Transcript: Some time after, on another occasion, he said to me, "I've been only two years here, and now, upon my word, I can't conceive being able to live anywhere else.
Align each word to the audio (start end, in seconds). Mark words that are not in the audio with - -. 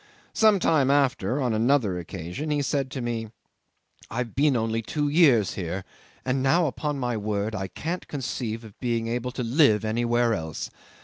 Some 0.33 0.57
time 0.59 0.89
after, 0.89 1.39
on 1.39 1.53
another 1.53 1.99
occasion, 1.99 2.49
he 2.49 2.63
said 2.63 2.89
to 2.89 3.01
me, 3.03 3.29
"I've 4.09 4.33
been 4.33 4.55
only 4.57 4.81
two 4.81 5.09
years 5.09 5.53
here, 5.53 5.83
and 6.25 6.41
now, 6.41 6.65
upon 6.65 6.97
my 6.97 7.15
word, 7.15 7.53
I 7.53 7.67
can't 7.67 8.07
conceive 8.07 8.73
being 8.79 9.07
able 9.07 9.29
to 9.33 9.43
live 9.43 9.85
anywhere 9.85 10.33
else. 10.33 10.71